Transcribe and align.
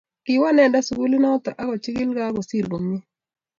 kiwoo 0.23 0.49
inendet 0.51 0.85
sugulit 0.87 1.21
noto 1.23 1.49
ak 1.59 1.67
kochilgei 1.69 2.23
ak 2.27 2.33
kosir 2.35 2.65
komie 2.71 3.01